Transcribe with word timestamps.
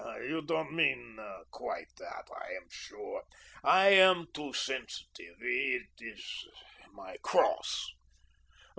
You 0.27 0.41
don't 0.41 0.73
mean 0.73 1.19
quite 1.51 1.89
that, 1.99 2.23
I 2.35 2.53
am 2.53 2.67
sure. 2.71 3.21
I 3.63 3.89
am 3.89 4.25
too 4.33 4.51
sensitive. 4.51 5.35
It 5.43 5.89
is 5.99 6.47
my 6.91 7.17
cross. 7.21 7.85